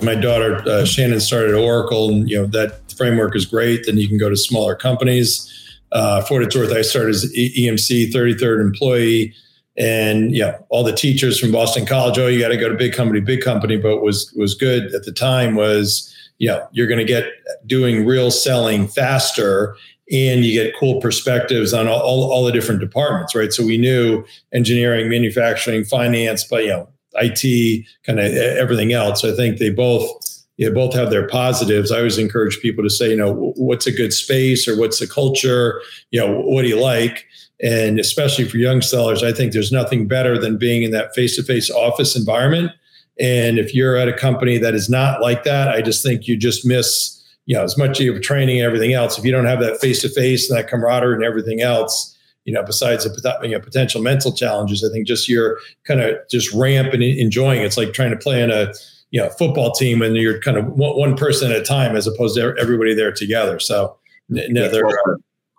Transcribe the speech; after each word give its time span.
My 0.00 0.14
daughter 0.14 0.62
uh, 0.68 0.84
Shannon 0.84 1.20
started 1.20 1.54
Oracle, 1.54 2.10
and 2.10 2.30
you 2.30 2.36
know 2.36 2.46
that 2.46 2.92
framework 2.92 3.34
is 3.34 3.46
great. 3.46 3.86
Then 3.86 3.98
you 3.98 4.08
can 4.08 4.18
go 4.18 4.28
to 4.28 4.36
smaller 4.36 4.74
companies. 4.74 5.52
Uh, 5.90 6.20
for 6.22 6.34
what 6.34 6.42
it's 6.42 6.54
worth, 6.54 6.72
I 6.72 6.82
started 6.82 7.14
as 7.14 7.32
EMC, 7.34 8.12
33rd 8.12 8.60
employee, 8.60 9.34
and 9.76 10.34
yeah, 10.34 10.58
all 10.68 10.84
the 10.84 10.92
teachers 10.92 11.40
from 11.40 11.50
Boston 11.50 11.84
College. 11.86 12.18
Oh, 12.18 12.26
you 12.26 12.38
got 12.38 12.48
to 12.48 12.56
go 12.56 12.68
to 12.68 12.76
big 12.76 12.92
company, 12.92 13.20
big 13.20 13.42
company. 13.42 13.76
But 13.76 14.02
was 14.02 14.32
was 14.36 14.54
good 14.54 14.94
at 14.94 15.04
the 15.04 15.12
time 15.12 15.56
was 15.56 16.14
you 16.38 16.48
know 16.48 16.66
you're 16.72 16.86
going 16.86 16.98
to 16.98 17.04
get 17.04 17.26
doing 17.66 18.06
real 18.06 18.30
selling 18.30 18.86
faster 18.86 19.76
and 20.10 20.44
you 20.44 20.52
get 20.52 20.74
cool 20.78 21.00
perspectives 21.00 21.74
on 21.74 21.86
all, 21.86 22.00
all, 22.00 22.32
all, 22.32 22.44
the 22.44 22.52
different 22.52 22.80
departments, 22.80 23.34
right? 23.34 23.52
So 23.52 23.62
we 23.62 23.76
knew 23.76 24.24
engineering, 24.54 25.10
manufacturing, 25.10 25.84
finance, 25.84 26.44
but 26.44 26.62
you 26.62 26.70
know, 26.70 26.88
IT, 27.14 27.86
kind 28.04 28.20
of 28.20 28.26
everything 28.26 28.92
else. 28.92 29.24
I 29.24 29.34
think 29.34 29.58
they 29.58 29.70
both 29.70 30.08
you 30.56 30.68
know, 30.68 30.74
both 30.74 30.94
have 30.94 31.10
their 31.10 31.26
positives. 31.26 31.92
I 31.92 31.98
always 31.98 32.18
encourage 32.18 32.58
people 32.60 32.82
to 32.82 32.90
say, 32.90 33.10
you 33.10 33.16
know, 33.16 33.52
what's 33.56 33.86
a 33.86 33.92
good 33.92 34.12
space 34.12 34.66
or 34.66 34.76
what's 34.76 34.98
the 34.98 35.06
culture? 35.06 35.80
You 36.10 36.20
know, 36.20 36.40
what 36.40 36.62
do 36.62 36.68
you 36.68 36.80
like? 36.80 37.26
And 37.62 37.98
especially 37.98 38.44
for 38.44 38.56
young 38.56 38.82
sellers, 38.82 39.22
I 39.22 39.32
think 39.32 39.52
there's 39.52 39.72
nothing 39.72 40.08
better 40.08 40.38
than 40.38 40.58
being 40.58 40.82
in 40.82 40.90
that 40.90 41.14
face-to-face 41.14 41.70
office 41.70 42.16
environment. 42.16 42.72
And 43.20 43.58
if 43.58 43.74
you're 43.74 43.96
at 43.96 44.08
a 44.08 44.12
company 44.12 44.58
that 44.58 44.74
is 44.74 44.88
not 44.88 45.20
like 45.20 45.44
that, 45.44 45.68
I 45.68 45.80
just 45.80 46.04
think 46.04 46.26
you 46.26 46.36
just 46.36 46.66
miss 46.66 47.14
you 47.48 47.56
know, 47.56 47.64
as 47.64 47.78
much 47.78 47.98
of 47.98 48.20
training 48.20 48.58
and 48.58 48.66
everything 48.66 48.92
else, 48.92 49.18
if 49.18 49.24
you 49.24 49.32
don't 49.32 49.46
have 49.46 49.60
that 49.60 49.80
face 49.80 50.02
to 50.02 50.08
face 50.10 50.50
and 50.50 50.58
that 50.58 50.68
camaraderie 50.68 51.14
and 51.14 51.24
everything 51.24 51.62
else, 51.62 52.14
you 52.48 52.54
know, 52.54 52.62
besides 52.62 53.04
the 53.04 53.38
you 53.42 53.50
know, 53.50 53.60
potential 53.60 54.00
mental 54.00 54.32
challenges, 54.32 54.82
I 54.82 54.90
think 54.90 55.06
just 55.06 55.28
you're 55.28 55.58
kind 55.84 56.00
of 56.00 56.16
just 56.30 56.50
ramp 56.54 56.94
and 56.94 57.02
enjoying. 57.02 57.60
It's 57.60 57.76
like 57.76 57.92
trying 57.92 58.10
to 58.10 58.16
play 58.16 58.42
in 58.42 58.50
a 58.50 58.72
you 59.10 59.20
know 59.20 59.28
football 59.28 59.72
team 59.72 60.00
and 60.00 60.16
you're 60.16 60.40
kind 60.40 60.56
of 60.56 60.64
one 60.66 61.14
person 61.14 61.50
at 61.50 61.58
a 61.58 61.62
time 61.62 61.94
as 61.94 62.06
opposed 62.06 62.36
to 62.36 62.54
everybody 62.58 62.94
there 62.94 63.12
together. 63.12 63.58
So 63.60 63.98
another 64.30 64.82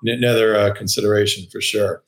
another 0.04 0.56
uh, 0.56 0.74
consideration 0.74 1.46
for 1.52 1.62
sure. 1.62 2.02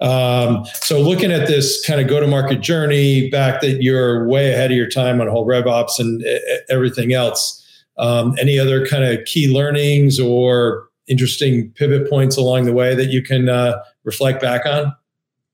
Um, 0.00 0.66
so 0.74 1.00
looking 1.00 1.32
at 1.32 1.48
this 1.48 1.84
kind 1.84 2.00
of 2.00 2.06
go 2.06 2.20
to 2.20 2.28
market 2.28 2.60
journey, 2.60 3.28
back 3.28 3.60
that 3.62 3.82
you're 3.82 4.28
way 4.28 4.52
ahead 4.52 4.70
of 4.70 4.76
your 4.76 4.88
time 4.88 5.20
on 5.20 5.26
whole 5.26 5.48
RevOps 5.48 5.98
and 5.98 6.24
everything 6.70 7.12
else. 7.12 7.58
Um, 7.98 8.36
any 8.40 8.56
other 8.56 8.86
kind 8.86 9.02
of 9.02 9.24
key 9.24 9.52
learnings 9.52 10.20
or 10.20 10.86
interesting 11.08 11.70
pivot 11.72 12.08
points 12.08 12.36
along 12.36 12.66
the 12.66 12.72
way 12.72 12.94
that 12.94 13.06
you 13.06 13.20
can 13.20 13.48
uh, 13.48 13.82
reflect 14.04 14.40
back 14.40 14.66
on? 14.66 14.94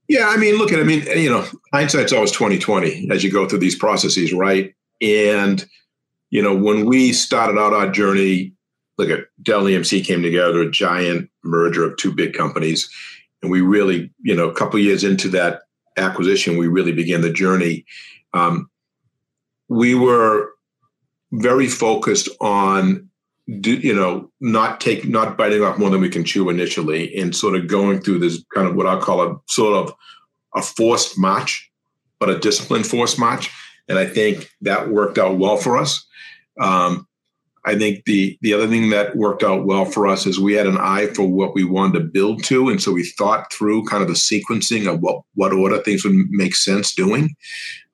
Yeah, 0.09 0.29
I 0.29 0.39
mean, 0.39 0.57
look 0.57 0.73
at, 0.73 0.81
I 0.81 0.85
mean, 0.85 1.03
you 1.17 1.31
know, 1.31 1.47
hindsight's 1.73 2.13
always 2.13 2.33
twenty 2.33 2.59
twenty 2.59 3.09
as 3.11 3.23
you 3.23 3.31
go 3.31 3.47
through 3.47 3.59
these 3.59 3.77
processes, 3.77 4.33
right? 4.33 4.75
And 5.03 5.65
you 6.31 6.43
know, 6.43 6.55
when 6.55 6.87
we 6.87 7.13
started 7.13 7.59
out 7.59 7.73
our 7.73 7.91
journey, 7.91 8.53
look 8.97 9.11
at 9.11 9.27
Dell 9.43 9.65
EMC 9.65 10.05
came 10.05 10.23
together, 10.23 10.63
a 10.63 10.71
giant 10.71 11.31
merger 11.45 11.85
of 11.85 11.97
two 11.97 12.13
big 12.13 12.35
companies, 12.35 12.89
and 13.43 13.51
we 13.51 13.61
really, 13.61 14.11
you 14.21 14.35
know, 14.35 14.49
a 14.49 14.55
couple 14.55 14.79
years 14.79 15.05
into 15.05 15.29
that 15.31 15.63
acquisition, 15.97 16.57
we 16.57 16.69
really 16.69 16.93
began 16.93 17.21
the 17.21 17.33
journey. 17.33 17.85
Um, 18.35 18.71
we 19.69 19.95
were 19.95 20.51
very 21.33 21.69
focused 21.69 22.29
on 22.41 23.08
you 23.49 23.95
know 23.95 24.31
not 24.41 24.81
take 24.81 25.09
not 25.09 25.39
biting 25.39 25.63
off 25.63 25.79
more 25.79 25.89
than 25.89 26.03
we 26.03 26.11
can 26.11 26.23
chew 26.23 26.51
initially 26.51 27.17
and 27.17 27.35
sort 27.35 27.57
of 27.57 27.67
going 27.67 27.99
through 27.99 28.19
this 28.19 28.45
kind 28.55 28.69
of 28.69 28.77
what 28.77 28.87
i 28.87 29.01
call 29.01 29.23
a 29.23 29.35
sort 29.47 29.75
of 29.75 29.95
a 30.55 30.61
forced 30.61 31.19
march 31.19 31.69
but 32.19 32.31
a 32.31 32.39
disciplined 32.39 32.87
forced 32.87 33.19
march. 33.19 33.51
And 33.89 33.99
i 33.99 34.07
think 34.07 34.51
that 34.63 34.91
worked 34.91 35.19
out 35.19 35.39
well 35.39 35.57
for 35.57 35.77
us. 35.77 36.05
Um, 36.61 37.07
i 37.64 37.77
think 37.77 38.05
the 38.05 38.39
the 38.42 38.53
other 38.53 38.67
thing 38.67 38.91
that 38.91 39.17
worked 39.17 39.42
out 39.42 39.64
well 39.64 39.85
for 39.85 40.07
us 40.07 40.27
is 40.27 40.39
we 40.39 40.55
had 40.55 40.67
an 40.67 40.79
eye 40.79 41.07
for 41.08 41.27
what 41.27 41.55
we 41.55 41.64
wanted 41.64 41.98
to 41.98 42.05
build 42.05 42.45
to. 42.45 42.69
And 42.69 42.83
so 42.83 42.92
we 42.92 43.05
thought 43.05 43.53
through 43.53 43.85
kind 43.85 44.03
of 44.03 44.08
the 44.08 44.14
sequencing 44.14 44.92
of 44.92 45.01
what 45.01 45.23
what 45.35 45.53
order 45.53 45.79
things 45.79 46.05
would 46.05 46.14
make 46.31 46.55
sense 46.55 46.95
doing. 46.95 47.35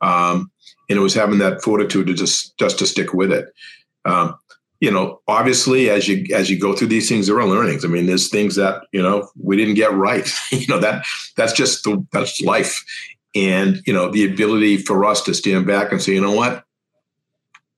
Um, 0.00 0.50
and 0.90 0.98
it 0.98 1.02
was 1.02 1.14
having 1.14 1.38
that 1.38 1.62
fortitude 1.62 2.08
to 2.08 2.14
just 2.14 2.56
just 2.58 2.78
to 2.78 2.86
stick 2.86 3.14
with 3.14 3.32
it. 3.32 3.46
Um, 4.04 4.36
you 4.84 4.90
know, 4.90 5.22
obviously, 5.26 5.88
as 5.88 6.06
you 6.08 6.26
as 6.34 6.50
you 6.50 6.58
go 6.58 6.74
through 6.74 6.88
these 6.88 7.08
things, 7.08 7.26
there 7.26 7.40
are 7.40 7.48
learnings. 7.48 7.86
I 7.86 7.88
mean, 7.88 8.04
there's 8.04 8.28
things 8.28 8.54
that 8.56 8.82
you 8.92 9.00
know 9.00 9.30
we 9.34 9.56
didn't 9.56 9.76
get 9.76 9.94
right. 9.94 10.30
you 10.50 10.66
know 10.66 10.78
that 10.78 11.06
that's 11.38 11.54
just 11.54 11.84
the 11.84 12.06
that's 12.12 12.38
life, 12.42 12.84
and 13.34 13.80
you 13.86 13.94
know 13.94 14.10
the 14.10 14.30
ability 14.30 14.76
for 14.76 15.06
us 15.06 15.22
to 15.22 15.32
stand 15.32 15.66
back 15.66 15.90
and 15.90 16.02
say, 16.02 16.12
you 16.12 16.20
know 16.20 16.34
what, 16.34 16.64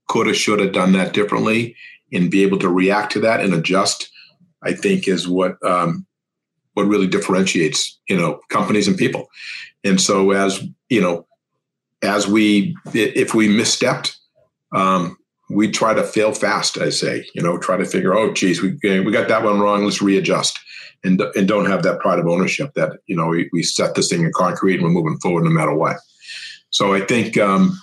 could 0.08 0.26
have, 0.26 0.36
should 0.36 0.58
have 0.58 0.72
done 0.72 0.90
that 0.94 1.12
differently, 1.12 1.76
and 2.12 2.28
be 2.28 2.42
able 2.42 2.58
to 2.58 2.68
react 2.68 3.12
to 3.12 3.20
that 3.20 3.40
and 3.40 3.54
adjust. 3.54 4.10
I 4.64 4.72
think 4.72 5.06
is 5.06 5.28
what 5.28 5.64
um, 5.64 6.06
what 6.74 6.88
really 6.88 7.06
differentiates 7.06 8.00
you 8.08 8.16
know 8.16 8.40
companies 8.48 8.88
and 8.88 8.98
people. 8.98 9.28
And 9.84 10.00
so 10.00 10.32
as 10.32 10.60
you 10.88 11.00
know 11.00 11.24
as 12.02 12.26
we 12.26 12.76
if 12.92 13.32
we 13.32 13.46
misstepped 13.46 14.16
um, 14.72 15.16
we 15.48 15.70
try 15.70 15.94
to 15.94 16.02
fail 16.02 16.32
fast 16.32 16.78
i 16.78 16.88
say 16.88 17.24
you 17.34 17.42
know 17.42 17.58
try 17.58 17.76
to 17.76 17.84
figure 17.84 18.14
oh 18.14 18.32
geez 18.32 18.60
we, 18.60 18.76
we 18.82 19.12
got 19.12 19.28
that 19.28 19.42
one 19.42 19.60
wrong 19.60 19.84
let's 19.84 20.02
readjust 20.02 20.58
and, 21.04 21.20
and 21.34 21.46
don't 21.46 21.66
have 21.66 21.82
that 21.82 22.00
pride 22.00 22.18
of 22.18 22.26
ownership 22.26 22.72
that 22.74 22.98
you 23.06 23.16
know 23.16 23.28
we, 23.28 23.48
we 23.52 23.62
set 23.62 23.94
this 23.94 24.08
thing 24.08 24.24
in 24.24 24.32
concrete 24.32 24.74
and 24.74 24.82
we're 24.82 24.90
moving 24.90 25.18
forward 25.18 25.44
no 25.44 25.50
matter 25.50 25.74
what 25.74 25.96
so 26.70 26.94
i 26.94 27.00
think 27.00 27.38
um, 27.38 27.78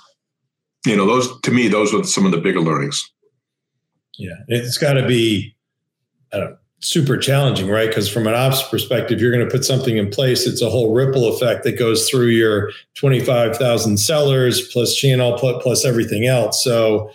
you 0.85 0.95
know 0.95 1.05
those 1.05 1.39
to 1.41 1.51
me 1.51 1.67
those 1.67 1.93
were 1.93 2.03
some 2.03 2.25
of 2.25 2.31
the 2.31 2.37
bigger 2.37 2.61
learnings 2.61 3.11
yeah 4.17 4.35
it's 4.47 4.77
got 4.77 4.93
to 4.93 5.07
be 5.07 5.55
i 6.33 6.37
don't 6.37 6.57
super 6.83 7.15
challenging, 7.17 7.69
right? 7.69 7.87
Because 7.87 8.09
from 8.09 8.27
an 8.27 8.35
ops 8.35 8.61
perspective, 8.67 9.21
you're 9.21 9.31
going 9.31 9.45
to 9.45 9.51
put 9.51 9.63
something 9.63 9.95
in 9.95 10.09
place. 10.09 10.45
It's 10.45 10.61
a 10.61 10.69
whole 10.69 10.93
ripple 10.93 11.33
effect 11.33 11.63
that 11.63 11.79
goes 11.79 12.09
through 12.09 12.27
your 12.27 12.71
25,000 12.95 13.97
sellers 13.97 14.67
plus 14.67 14.93
channel 14.93 15.37
plus 15.37 15.85
everything 15.85 16.27
else. 16.27 16.61
So, 16.61 17.09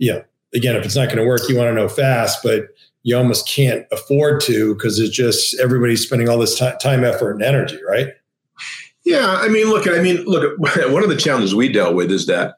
yeah, 0.00 0.22
again, 0.52 0.74
if 0.74 0.84
it's 0.84 0.96
not 0.96 1.06
going 1.06 1.18
to 1.18 1.26
work, 1.26 1.42
you 1.48 1.56
want 1.56 1.68
to 1.68 1.74
know 1.74 1.88
fast, 1.88 2.42
but 2.42 2.68
you 3.02 3.16
almost 3.16 3.48
can't 3.48 3.86
afford 3.92 4.40
to 4.42 4.74
because 4.74 4.98
it's 4.98 5.14
just 5.14 5.58
everybody's 5.60 6.02
spending 6.02 6.28
all 6.28 6.38
this 6.38 6.58
t- 6.58 6.70
time, 6.82 7.04
effort, 7.04 7.32
and 7.32 7.42
energy, 7.42 7.78
right? 7.88 8.08
Yeah, 9.04 9.38
I 9.40 9.48
mean, 9.48 9.68
look, 9.68 9.86
I 9.86 10.00
mean, 10.00 10.24
look, 10.24 10.58
one 10.58 11.02
of 11.02 11.08
the 11.08 11.16
challenges 11.16 11.54
we 11.54 11.70
dealt 11.70 11.94
with 11.94 12.10
is 12.10 12.26
that 12.26 12.54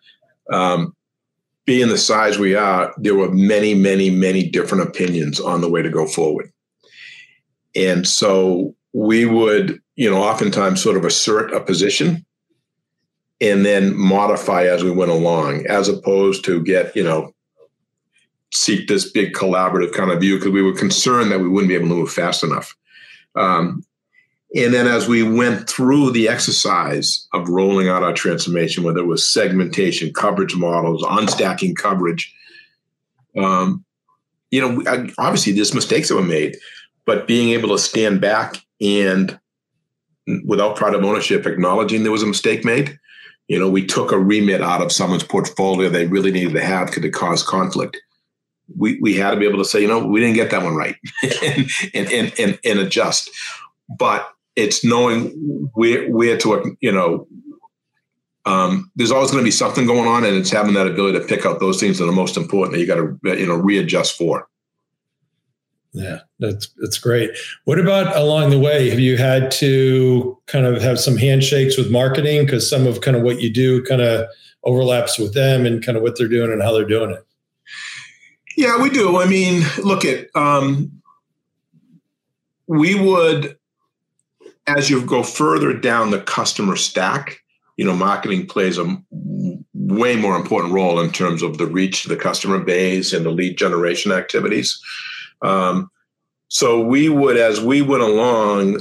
um, 0.50 0.94
being 1.66 1.88
the 1.88 1.98
size 1.98 2.38
we 2.38 2.54
are, 2.54 2.94
there 2.96 3.14
were 3.14 3.30
many, 3.30 3.74
many, 3.74 4.08
many 4.08 4.48
different 4.48 4.88
opinions 4.88 5.40
on 5.40 5.60
the 5.60 5.70
way 5.70 5.82
to 5.82 5.90
go 5.90 6.06
forward. 6.06 6.50
And 7.74 8.06
so 8.06 8.74
we 8.92 9.24
would, 9.24 9.80
you 9.96 10.08
know, 10.08 10.22
oftentimes 10.22 10.82
sort 10.82 10.96
of 10.96 11.04
assert 11.04 11.52
a 11.52 11.60
position 11.60 12.24
and 13.42 13.66
then 13.66 13.94
modify 13.96 14.62
as 14.64 14.84
we 14.84 14.90
went 14.92 15.10
along, 15.10 15.66
as 15.66 15.88
opposed 15.88 16.44
to 16.44 16.62
get, 16.62 16.94
you 16.94 17.02
know, 17.02 17.34
seek 18.52 18.86
this 18.86 19.10
big 19.10 19.32
collaborative 19.32 19.92
kind 19.92 20.12
of 20.12 20.20
view 20.20 20.36
because 20.36 20.52
we 20.52 20.62
were 20.62 20.72
concerned 20.72 21.32
that 21.32 21.40
we 21.40 21.48
wouldn't 21.48 21.68
be 21.68 21.74
able 21.74 21.88
to 21.88 21.94
move 21.94 22.12
fast 22.12 22.44
enough. 22.44 22.76
Um, 23.34 23.84
and 24.54 24.72
then 24.72 24.86
as 24.86 25.08
we 25.08 25.22
went 25.22 25.68
through 25.68 26.12
the 26.12 26.28
exercise 26.28 27.26
of 27.32 27.48
rolling 27.48 27.88
out 27.88 28.04
our 28.04 28.12
transformation, 28.12 28.84
whether 28.84 29.00
it 29.00 29.06
was 29.06 29.28
segmentation, 29.28 30.12
coverage 30.12 30.54
models, 30.54 31.02
unstacking 31.02 31.74
coverage, 31.74 32.32
um, 33.36 33.84
you 34.50 34.60
know, 34.60 35.10
obviously 35.18 35.52
there's 35.52 35.74
mistakes 35.74 36.08
that 36.08 36.14
were 36.14 36.22
made 36.22 36.56
but 37.04 37.26
being 37.26 37.50
able 37.50 37.70
to 37.70 37.78
stand 37.78 38.20
back 38.20 38.56
and 38.80 39.38
without 40.44 40.76
pride 40.76 40.94
of 40.94 41.02
ownership 41.02 41.46
acknowledging 41.46 42.02
there 42.02 42.12
was 42.12 42.22
a 42.22 42.26
mistake 42.26 42.64
made 42.64 42.96
you 43.52 43.58
know 43.58 43.68
we 43.68 43.84
took 43.84 44.12
a 44.12 44.18
remit 44.18 44.62
out 44.62 44.80
of 44.80 44.90
someone's 44.90 45.22
portfolio 45.22 45.90
they 45.90 46.06
really 46.06 46.32
needed 46.32 46.54
to 46.54 46.64
have 46.64 46.86
because 46.86 47.04
it 47.04 47.10
caused 47.10 47.46
conflict. 47.46 48.00
We, 48.74 48.98
we 49.02 49.14
had 49.14 49.32
to 49.32 49.36
be 49.36 49.46
able 49.46 49.58
to 49.58 49.64
say 49.66 49.82
you 49.82 49.88
know 49.88 50.06
we 50.06 50.20
didn't 50.20 50.36
get 50.36 50.50
that 50.52 50.62
one 50.62 50.74
right 50.74 50.96
and, 51.42 51.68
and, 51.92 52.32
and, 52.38 52.58
and 52.64 52.78
adjust. 52.78 53.30
But 53.98 54.26
it's 54.56 54.82
knowing 54.82 55.68
where 55.74 56.10
where 56.10 56.38
to 56.38 56.76
you 56.80 56.92
know 56.92 57.28
um, 58.46 58.90
there's 58.96 59.12
always 59.12 59.30
going 59.30 59.42
to 59.42 59.46
be 59.46 59.50
something 59.50 59.86
going 59.86 60.08
on 60.08 60.24
and 60.24 60.34
it's 60.34 60.50
having 60.50 60.72
that 60.72 60.86
ability 60.86 61.18
to 61.18 61.26
pick 61.26 61.44
out 61.44 61.60
those 61.60 61.78
things 61.78 61.98
that 61.98 62.08
are 62.08 62.12
most 62.12 62.38
important 62.38 62.72
that 62.72 62.80
you 62.80 62.86
got 62.86 62.94
to 62.96 63.38
you 63.38 63.46
know 63.46 63.54
readjust 63.54 64.16
for 64.16 64.48
yeah, 65.92 66.20
that's 66.38 66.68
that's 66.78 66.98
great. 66.98 67.30
What 67.64 67.78
about 67.78 68.16
along 68.16 68.50
the 68.50 68.58
way? 68.58 68.88
Have 68.88 69.00
you 69.00 69.16
had 69.16 69.50
to 69.52 70.38
kind 70.46 70.64
of 70.64 70.80
have 70.80 70.98
some 70.98 71.16
handshakes 71.16 71.76
with 71.76 71.90
marketing 71.90 72.46
because 72.46 72.68
some 72.68 72.86
of 72.86 73.02
kind 73.02 73.16
of 73.16 73.22
what 73.22 73.40
you 73.40 73.52
do 73.52 73.82
kind 73.84 74.00
of 74.00 74.26
overlaps 74.64 75.18
with 75.18 75.34
them 75.34 75.66
and 75.66 75.84
kind 75.84 75.96
of 75.96 76.02
what 76.02 76.16
they're 76.16 76.28
doing 76.28 76.50
and 76.50 76.62
how 76.62 76.72
they're 76.72 76.84
doing 76.84 77.10
it? 77.10 77.26
Yeah, 78.56 78.80
we 78.80 78.90
do. 78.90 79.20
I 79.20 79.26
mean, 79.26 79.64
look 79.82 80.04
at 80.04 80.28
um, 80.34 81.02
we 82.66 82.94
would 82.94 83.56
as 84.66 84.88
you 84.88 85.04
go 85.04 85.22
further 85.22 85.72
down 85.72 86.10
the 86.10 86.20
customer 86.20 86.76
stack, 86.76 87.40
you 87.76 87.84
know, 87.84 87.94
marketing 87.94 88.46
plays 88.46 88.78
a 88.78 88.96
way 89.74 90.16
more 90.16 90.36
important 90.36 90.72
role 90.72 91.00
in 91.00 91.10
terms 91.10 91.42
of 91.42 91.58
the 91.58 91.66
reach 91.66 92.02
to 92.02 92.08
the 92.08 92.16
customer 92.16 92.58
base 92.58 93.12
and 93.12 93.26
the 93.26 93.30
lead 93.30 93.58
generation 93.58 94.12
activities. 94.12 94.80
Um, 95.42 95.90
so 96.48 96.80
we 96.80 97.08
would, 97.08 97.36
as 97.36 97.60
we 97.60 97.82
went 97.82 98.02
along, 98.02 98.80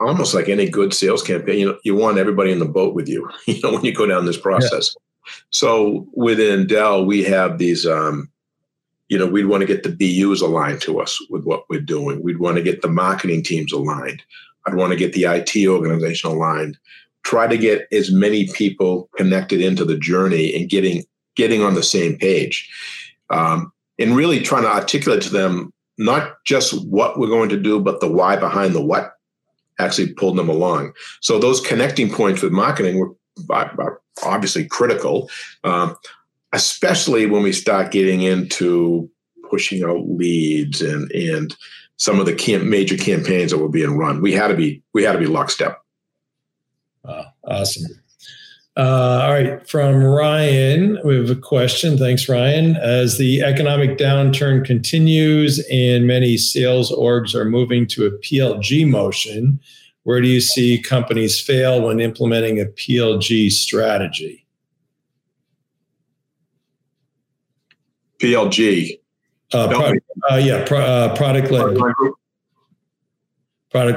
almost 0.00 0.34
like 0.34 0.48
any 0.48 0.68
good 0.68 0.94
sales 0.94 1.22
campaign, 1.22 1.58
you 1.58 1.66
know, 1.66 1.78
you 1.84 1.94
want 1.94 2.18
everybody 2.18 2.52
in 2.52 2.58
the 2.58 2.66
boat 2.66 2.94
with 2.94 3.08
you, 3.08 3.28
you 3.46 3.60
know, 3.62 3.72
when 3.72 3.84
you 3.84 3.94
go 3.94 4.06
down 4.06 4.26
this 4.26 4.38
process. 4.38 4.94
Yeah. 4.94 5.32
So 5.50 6.06
within 6.12 6.66
Dell, 6.66 7.04
we 7.04 7.24
have 7.24 7.58
these, 7.58 7.86
um, 7.86 8.30
you 9.08 9.18
know, 9.18 9.26
we'd 9.26 9.46
want 9.46 9.62
to 9.62 9.66
get 9.66 9.82
the 9.82 9.90
BUs 9.90 10.40
aligned 10.40 10.80
to 10.82 11.00
us 11.00 11.18
with 11.30 11.44
what 11.44 11.68
we're 11.68 11.80
doing. 11.80 12.22
We'd 12.22 12.38
want 12.38 12.56
to 12.56 12.62
get 12.62 12.82
the 12.82 12.88
marketing 12.88 13.42
teams 13.42 13.72
aligned. 13.72 14.22
I'd 14.66 14.74
want 14.74 14.92
to 14.92 14.98
get 14.98 15.12
the 15.12 15.24
IT 15.24 15.66
organization 15.66 16.30
aligned. 16.30 16.76
Try 17.22 17.46
to 17.46 17.56
get 17.56 17.86
as 17.92 18.12
many 18.12 18.48
people 18.48 19.08
connected 19.16 19.60
into 19.60 19.84
the 19.84 19.96
journey 19.96 20.54
and 20.54 20.68
getting 20.68 21.04
getting 21.36 21.62
on 21.62 21.74
the 21.74 21.82
same 21.82 22.16
page, 22.16 22.68
um, 23.30 23.72
and 23.98 24.16
really 24.16 24.40
trying 24.40 24.62
to 24.62 24.70
articulate 24.70 25.22
to 25.22 25.30
them 25.30 25.72
not 25.98 26.44
just 26.44 26.86
what 26.86 27.18
we're 27.18 27.28
going 27.28 27.48
to 27.48 27.56
do, 27.56 27.80
but 27.80 28.00
the 28.00 28.10
why 28.10 28.36
behind 28.36 28.74
the 28.74 28.82
what 28.82 29.14
actually 29.78 30.12
pulled 30.14 30.36
them 30.36 30.48
along. 30.48 30.92
So 31.20 31.38
those 31.38 31.60
connecting 31.60 32.10
points 32.10 32.42
with 32.42 32.52
marketing 32.52 32.98
were 32.98 33.14
obviously 34.22 34.66
critical, 34.66 35.30
um, 35.64 35.96
especially 36.52 37.26
when 37.26 37.42
we 37.42 37.52
start 37.52 37.92
getting 37.92 38.22
into 38.22 39.10
pushing 39.50 39.84
out 39.84 40.08
leads 40.08 40.82
and 40.82 41.10
and 41.12 41.56
some 41.98 42.20
of 42.20 42.26
the 42.26 42.58
major 42.64 42.96
campaigns 42.96 43.50
that 43.50 43.58
were 43.58 43.68
being 43.68 43.96
run. 43.96 44.20
We 44.20 44.32
had 44.32 44.48
to 44.48 44.54
be 44.54 44.82
we 44.92 45.02
had 45.02 45.12
to 45.12 45.18
be 45.18 45.26
lockstep. 45.26 45.80
Wow, 47.02 47.26
awesome. 47.44 47.84
Uh, 48.76 49.22
all 49.24 49.32
right, 49.32 49.66
from 49.68 50.04
Ryan, 50.04 50.98
we 51.02 51.16
have 51.16 51.30
a 51.30 51.34
question. 51.34 51.96
Thanks, 51.96 52.28
Ryan. 52.28 52.76
As 52.76 53.16
the 53.16 53.40
economic 53.40 53.96
downturn 53.96 54.66
continues 54.66 55.64
and 55.70 56.06
many 56.06 56.36
sales 56.36 56.92
orgs 56.92 57.34
are 57.34 57.46
moving 57.46 57.86
to 57.88 58.04
a 58.04 58.10
PLG 58.10 58.86
motion, 58.86 59.58
where 60.02 60.20
do 60.20 60.28
you 60.28 60.42
see 60.42 60.80
companies 60.80 61.40
fail 61.40 61.80
when 61.80 62.00
implementing 62.00 62.60
a 62.60 62.66
PLG 62.66 63.50
strategy? 63.50 64.46
PLG. 68.18 69.00
Uh, 69.54 69.68
product, 69.68 70.06
uh, 70.30 70.36
yeah, 70.36 70.64
pro, 70.66 70.80
uh, 70.80 71.16
product 71.16 71.50
led 71.50 71.76
product 71.76 72.18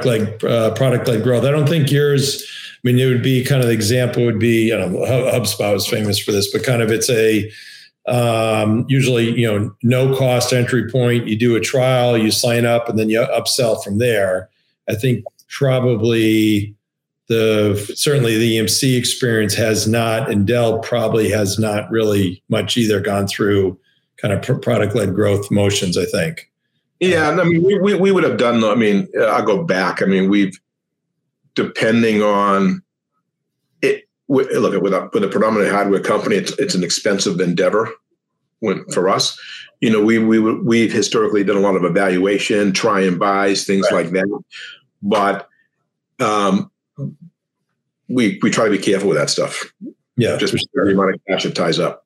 led 0.04 0.44
uh, 0.44 0.72
product 0.72 1.08
led 1.08 1.22
growth. 1.22 1.44
I 1.44 1.50
don't 1.50 1.68
think 1.68 1.90
yours 1.90 2.46
I 2.82 2.88
mean, 2.88 2.98
it 2.98 3.06
would 3.06 3.22
be 3.22 3.44
kind 3.44 3.60
of 3.60 3.66
the 3.66 3.74
example 3.74 4.24
would 4.24 4.38
be, 4.38 4.70
don't 4.70 4.92
know, 4.92 5.00
HubSpot 5.00 5.74
is 5.74 5.86
famous 5.86 6.18
for 6.18 6.32
this, 6.32 6.50
but 6.50 6.64
kind 6.64 6.80
of 6.80 6.90
it's 6.90 7.10
a, 7.10 7.50
um, 8.06 8.86
usually, 8.88 9.38
you 9.38 9.46
know, 9.46 9.70
no 9.82 10.16
cost 10.16 10.54
entry 10.54 10.90
point. 10.90 11.26
You 11.26 11.36
do 11.36 11.56
a 11.56 11.60
trial, 11.60 12.16
you 12.16 12.30
sign 12.30 12.64
up, 12.64 12.88
and 12.88 12.98
then 12.98 13.10
you 13.10 13.20
upsell 13.20 13.84
from 13.84 13.98
there. 13.98 14.48
I 14.88 14.94
think 14.94 15.26
probably 15.50 16.74
the 17.28 17.76
certainly 17.94 18.38
the 18.38 18.56
EMC 18.56 18.96
experience 18.96 19.54
has 19.56 19.86
not, 19.86 20.30
and 20.30 20.46
Dell 20.46 20.78
probably 20.78 21.28
has 21.28 21.58
not 21.58 21.88
really 21.90 22.42
much 22.48 22.78
either 22.78 22.98
gone 22.98 23.28
through 23.28 23.78
kind 24.16 24.32
of 24.32 24.62
product 24.62 24.94
led 24.94 25.14
growth 25.14 25.50
motions. 25.50 25.98
I 25.98 26.06
think. 26.06 26.49
Yeah, 27.00 27.30
I 27.30 27.44
mean, 27.44 27.62
we, 27.62 27.78
we, 27.78 27.94
we 27.94 28.12
would 28.12 28.24
have 28.24 28.36
done. 28.36 28.62
I 28.62 28.74
mean, 28.74 29.08
I'll 29.18 29.42
go 29.42 29.64
back. 29.64 30.02
I 30.02 30.04
mean, 30.04 30.28
we've 30.28 30.58
depending 31.54 32.22
on 32.22 32.82
it. 33.80 34.06
Look, 34.28 34.50
with 34.82 34.92
a, 34.92 35.10
with 35.12 35.24
a 35.24 35.28
predominantly 35.28 35.72
hardware 35.72 36.00
company, 36.00 36.36
it's, 36.36 36.52
it's 36.58 36.74
an 36.74 36.84
expensive 36.84 37.40
endeavor 37.40 37.90
when, 38.60 38.84
for 38.90 39.08
us. 39.08 39.38
You 39.80 39.90
know, 39.90 40.04
we 40.04 40.18
we 40.18 40.38
we've 40.38 40.92
historically 40.92 41.42
done 41.42 41.56
a 41.56 41.60
lot 41.60 41.74
of 41.74 41.84
evaluation, 41.84 42.72
try 42.72 43.00
and 43.00 43.18
buys, 43.18 43.64
things 43.64 43.86
right. 43.90 44.04
like 44.04 44.12
that. 44.12 44.42
But 45.02 45.48
um, 46.18 46.70
we 48.08 48.38
we 48.42 48.50
try 48.50 48.66
to 48.66 48.70
be 48.70 48.78
careful 48.78 49.08
with 49.08 49.16
that 49.16 49.30
stuff. 49.30 49.64
Yeah, 50.18 50.36
just 50.36 50.52
sure. 50.52 50.84
the 50.84 50.92
amount 50.92 51.14
of 51.14 51.20
cash 51.26 51.46
it 51.46 51.56
ties 51.56 51.78
up. 51.78 52.04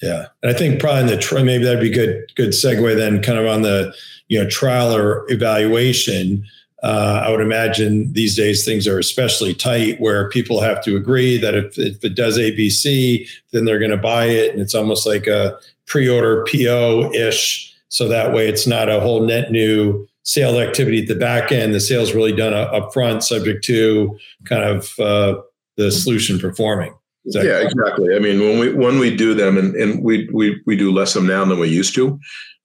Yeah, 0.00 0.26
and 0.42 0.54
I 0.54 0.54
think 0.54 0.78
probably 0.78 1.00
in 1.00 1.06
the 1.06 1.42
maybe 1.44 1.64
that'd 1.64 1.80
be 1.80 1.90
good 1.90 2.30
good 2.36 2.50
segue 2.50 2.96
then, 2.96 3.22
kind 3.22 3.38
of 3.38 3.46
on 3.46 3.62
the 3.62 3.92
you 4.28 4.42
know 4.42 4.48
trial 4.48 4.94
or 4.94 5.24
evaluation. 5.30 6.44
Uh, 6.82 7.22
I 7.24 7.30
would 7.30 7.40
imagine 7.40 8.12
these 8.12 8.36
days 8.36 8.64
things 8.64 8.86
are 8.86 8.98
especially 8.98 9.54
tight 9.54 10.00
where 10.00 10.28
people 10.28 10.60
have 10.60 10.84
to 10.84 10.94
agree 10.94 11.38
that 11.38 11.54
if, 11.54 11.78
if 11.78 12.04
it 12.04 12.14
does 12.14 12.38
ABC, 12.38 13.26
then 13.50 13.64
they're 13.64 13.78
going 13.78 13.90
to 13.90 13.96
buy 13.96 14.26
it. 14.26 14.52
And 14.52 14.60
it's 14.60 14.74
almost 14.74 15.06
like 15.06 15.26
a 15.26 15.58
pre 15.86 16.08
order 16.08 16.44
PO 16.44 17.12
ish. 17.12 17.74
So 17.88 18.08
that 18.08 18.34
way 18.34 18.48
it's 18.48 18.66
not 18.66 18.88
a 18.88 19.00
whole 19.00 19.22
net 19.22 19.50
new 19.50 20.06
sale 20.22 20.58
activity 20.60 21.00
at 21.02 21.08
the 21.08 21.14
back 21.14 21.50
end. 21.50 21.74
The 21.74 21.80
sale's 21.80 22.12
really 22.12 22.34
done 22.34 22.52
up 22.52 22.92
front, 22.92 23.24
subject 23.24 23.64
to 23.64 24.16
kind 24.44 24.64
of 24.64 24.98
uh, 24.98 25.40
the 25.76 25.90
solution 25.90 26.38
performing. 26.38 26.92
Yeah, 27.24 27.60
exactly. 27.60 28.14
I 28.14 28.20
mean, 28.20 28.40
when 28.40 28.58
we 28.60 28.72
when 28.72 28.98
we 29.00 29.14
do 29.14 29.34
them, 29.34 29.58
and, 29.58 29.74
and 29.74 30.02
we 30.02 30.28
we 30.32 30.60
we 30.64 30.76
do 30.76 30.92
less 30.92 31.16
of 31.16 31.22
them 31.22 31.28
now 31.28 31.44
than 31.44 31.58
we 31.58 31.68
used 31.68 31.94
to. 31.96 32.20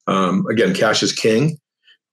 Um, 0.07 0.45
again, 0.49 0.73
cash 0.73 1.03
is 1.03 1.13
king 1.13 1.57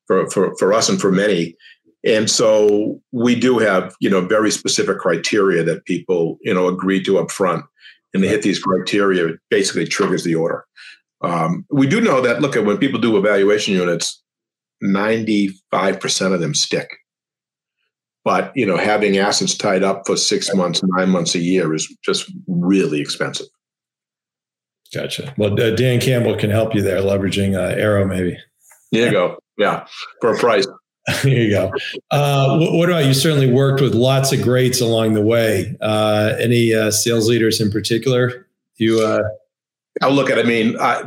for 0.07 0.29
for 0.31 0.57
for 0.57 0.73
us 0.73 0.89
and 0.89 1.01
for 1.01 1.13
many. 1.13 1.57
And 2.05 2.31
so 2.31 3.01
we 3.13 3.39
do 3.39 3.59
have, 3.59 3.95
you 4.01 4.09
know, 4.09 4.21
very 4.21 4.51
specific 4.51 4.99
criteria 4.99 5.65
that 5.65 5.85
people, 5.85 6.39
you 6.43 6.55
know, 6.55 6.69
agree 6.69 7.03
to 7.05 7.19
up 7.19 7.31
front. 7.31 7.65
And 8.15 8.23
they 8.23 8.29
hit 8.29 8.43
these 8.43 8.63
criteria, 8.63 9.27
it 9.27 9.41
basically 9.51 9.87
triggers 9.87 10.25
the 10.25 10.35
order. 10.35 10.65
Um, 11.21 11.67
we 11.71 11.87
do 11.87 12.01
know 12.01 12.21
that, 12.21 12.41
look, 12.41 12.57
at 12.57 12.65
when 12.65 12.79
people 12.79 13.01
do 13.01 13.17
evaluation 13.17 13.75
units, 13.75 14.23
95% 14.83 16.33
of 16.33 16.41
them 16.41 16.55
stick. 16.55 16.89
But, 18.25 18.53
you 18.55 18.65
know, 18.65 18.77
having 18.77 19.19
assets 19.19 19.57
tied 19.57 19.83
up 19.83 20.03
for 20.07 20.17
six 20.17 20.55
months, 20.55 20.81
nine 20.85 21.11
months, 21.11 21.35
a 21.35 21.41
year 21.41 21.75
is 21.75 21.93
just 22.05 22.31
really 22.47 23.01
expensive. 23.01 23.47
Gotcha. 24.95 25.35
Well, 25.37 25.61
uh, 25.61 25.71
Dan 25.71 26.01
Campbell 26.01 26.37
can 26.37 26.51
help 26.51 26.75
you 26.75 26.83
there, 26.83 27.01
leveraging 27.01 27.55
uh, 27.55 27.77
Arrow, 27.77 28.07
maybe. 28.07 28.39
There 28.93 29.07
you 29.07 29.13
go. 29.13 29.39
Yeah, 29.59 29.87
for 30.21 30.33
a 30.33 30.39
price. 30.39 30.67
there 31.23 31.33
you 31.33 31.51
go. 31.51 31.73
Uh, 32.11 32.59
what, 32.59 32.73
what, 32.73 32.89
about 32.89 33.05
you? 33.05 33.15
Certainly 33.15 33.51
worked 33.51 33.81
with 33.81 33.95
lots 33.95 34.33
of 34.33 34.43
greats 34.43 34.81
along 34.81 35.15
the 35.15 35.23
way. 35.23 35.77
Uh, 35.81 36.35
any 36.39 36.75
uh, 36.75 36.91
sales 36.91 37.29
leaders 37.29 37.61
in 37.61 37.71
particular? 37.71 38.47
You? 38.77 39.01
Uh, 39.01 39.23
I'll 40.03 40.13
look 40.13 40.31
at. 40.31 40.39
I 40.39 40.43
mean, 40.43 40.77
I, 40.81 41.03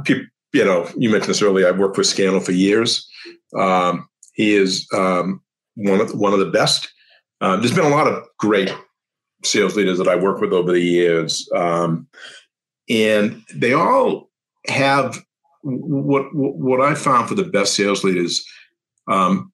you 0.53 0.65
know, 0.65 0.89
you 0.97 1.09
mentioned 1.09 1.29
this 1.29 1.41
earlier. 1.41 1.67
I've 1.67 1.79
worked 1.79 1.97
with 1.97 2.07
Scannell 2.07 2.39
for 2.39 2.51
years. 2.51 3.07
Um, 3.57 4.07
he 4.33 4.55
is 4.55 4.87
um, 4.93 5.41
one 5.75 6.01
of 6.01 6.13
one 6.13 6.33
of 6.33 6.39
the 6.39 6.49
best. 6.51 6.91
Um, 7.39 7.59
there's 7.59 7.73
been 7.73 7.85
a 7.85 7.89
lot 7.89 8.07
of 8.07 8.23
great 8.37 8.73
sales 9.43 9.75
leaders 9.75 9.97
that 9.97 10.07
I 10.07 10.15
work 10.15 10.41
with 10.41 10.53
over 10.53 10.71
the 10.71 10.81
years, 10.81 11.49
um, 11.55 12.07
and 12.89 13.43
they 13.53 13.73
all 13.73 14.29
have 14.67 15.19
what 15.63 16.25
what 16.33 16.81
I 16.81 16.95
found 16.95 17.29
for 17.29 17.35
the 17.35 17.43
best 17.43 17.75
sales 17.75 18.03
leaders. 18.03 18.43
Um, 19.07 19.51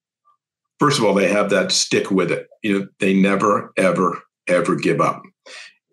first 0.80 1.00
of 1.00 1.06
all, 1.06 1.14
they 1.14 1.28
have 1.28 1.50
that 1.50 1.72
stick 1.72 2.12
with 2.12 2.32
it. 2.32 2.48
You 2.64 2.80
know, 2.80 2.88
they 3.00 3.14
never, 3.14 3.74
ever, 3.78 4.22
ever 4.48 4.76
give 4.76 5.02
up, 5.02 5.22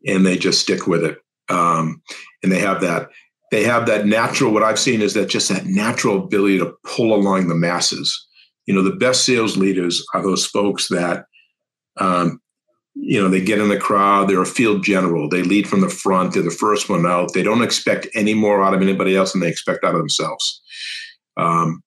and 0.06 0.24
they 0.24 0.36
just 0.36 0.60
stick 0.60 0.86
with 0.86 1.04
it. 1.04 1.18
Um, 1.48 2.02
and 2.42 2.50
they 2.50 2.60
have 2.60 2.80
that. 2.80 3.10
They 3.50 3.64
have 3.64 3.86
that 3.86 4.06
natural. 4.06 4.52
What 4.52 4.62
I've 4.62 4.78
seen 4.78 5.02
is 5.02 5.14
that 5.14 5.28
just 5.28 5.48
that 5.48 5.66
natural 5.66 6.24
ability 6.24 6.58
to 6.58 6.74
pull 6.84 7.14
along 7.14 7.48
the 7.48 7.54
masses. 7.54 8.26
You 8.66 8.74
know, 8.74 8.82
the 8.82 8.96
best 8.96 9.24
sales 9.24 9.56
leaders 9.56 10.04
are 10.14 10.22
those 10.22 10.46
folks 10.46 10.88
that, 10.88 11.26
um, 11.98 12.40
you 12.94 13.20
know, 13.20 13.28
they 13.28 13.40
get 13.40 13.58
in 13.58 13.68
the 13.68 13.78
crowd. 13.78 14.28
They're 14.28 14.42
a 14.42 14.46
field 14.46 14.84
general. 14.84 15.28
They 15.28 15.42
lead 15.42 15.68
from 15.68 15.80
the 15.80 15.88
front. 15.88 16.32
They're 16.32 16.42
the 16.42 16.50
first 16.50 16.88
one 16.88 17.06
out. 17.06 17.32
They 17.34 17.42
don't 17.42 17.62
expect 17.62 18.06
any 18.14 18.34
more 18.34 18.62
out 18.62 18.74
of 18.74 18.82
anybody 18.82 19.16
else 19.16 19.32
than 19.32 19.40
they 19.40 19.48
expect 19.48 19.84
out 19.84 19.94
of 19.94 20.00
themselves. 20.00 20.62
Um, 21.36 21.82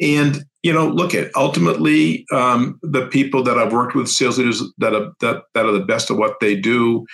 and 0.00 0.44
you 0.62 0.72
know, 0.72 0.88
look 0.88 1.14
at 1.14 1.34
ultimately 1.36 2.26
um, 2.32 2.78
the 2.82 3.06
people 3.06 3.42
that 3.44 3.58
I've 3.58 3.72
worked 3.72 3.94
with, 3.94 4.08
sales 4.08 4.38
leaders 4.38 4.62
that 4.78 4.94
are 4.94 5.12
that 5.20 5.42
that 5.54 5.66
are 5.66 5.72
the 5.72 5.84
best 5.84 6.10
at 6.10 6.16
what 6.16 6.40
they 6.40 6.56
do, 6.56 7.04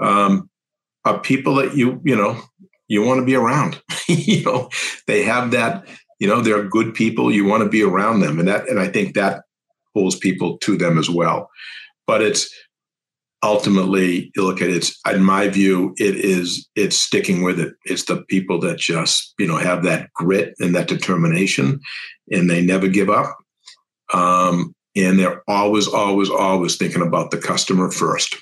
um, 0.00 0.48
are 1.04 1.20
people 1.20 1.54
that 1.56 1.76
you 1.76 2.00
you 2.04 2.16
know 2.16 2.40
you 2.88 3.02
want 3.02 3.20
to 3.20 3.26
be 3.26 3.34
around. 3.34 3.80
you 4.08 4.42
know, 4.42 4.68
they 5.06 5.22
have 5.22 5.50
that. 5.52 5.86
You 6.18 6.28
know, 6.28 6.40
they're 6.40 6.64
good 6.64 6.94
people. 6.94 7.32
You 7.32 7.44
want 7.44 7.62
to 7.62 7.68
be 7.68 7.82
around 7.82 8.20
them, 8.20 8.38
and 8.38 8.48
that 8.48 8.68
and 8.68 8.80
I 8.80 8.88
think 8.88 9.14
that 9.14 9.42
pulls 9.94 10.16
people 10.16 10.58
to 10.58 10.76
them 10.76 10.98
as 10.98 11.08
well. 11.08 11.48
But 12.06 12.22
it's 12.22 12.48
ultimately 13.44 14.32
you 14.34 14.42
look 14.42 14.60
at 14.62 14.70
it, 14.70 14.76
it's 14.76 14.98
in 15.12 15.22
my 15.22 15.48
view 15.48 15.94
it 15.98 16.16
is 16.16 16.68
it's 16.74 16.96
sticking 16.96 17.42
with 17.42 17.60
it. 17.60 17.74
It's 17.84 18.06
the 18.06 18.22
people 18.22 18.58
that 18.60 18.78
just 18.78 19.34
you 19.38 19.46
know 19.46 19.58
have 19.58 19.84
that 19.84 20.12
grit 20.14 20.54
and 20.58 20.74
that 20.74 20.88
determination 20.88 21.80
and 22.30 22.50
they 22.50 22.64
never 22.64 22.88
give 22.88 23.10
up. 23.10 23.36
Um, 24.12 24.74
and 24.96 25.18
they're 25.18 25.42
always 25.48 25.86
always 25.86 26.30
always 26.30 26.76
thinking 26.76 27.02
about 27.02 27.30
the 27.30 27.38
customer 27.38 27.90
first. 27.90 28.36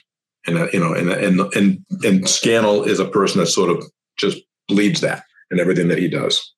And 0.47 0.59
uh, 0.59 0.69
you 0.73 0.81
know, 0.81 0.93
and 0.93 1.11
and 1.11 1.41
and 1.55 1.85
and 2.03 2.29
Scannell 2.29 2.83
is 2.85 3.01
a 3.01 3.09
person 3.09 3.41
that 3.41 3.47
sort 3.47 3.71
of 3.71 3.85
just 4.19 4.39
bleeds 4.69 5.01
that 5.01 5.25
in 5.51 5.61
everything 5.61 5.89
that 5.89 5.99
he 5.99 6.09
does. 6.09 6.53